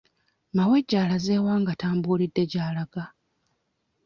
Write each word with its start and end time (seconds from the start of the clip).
Mawejje 0.55 0.95
alaze 1.03 1.35
wa 1.45 1.53
nga 1.61 1.73
tambuulidde 1.81 2.43
gy'alaga? 2.51 3.03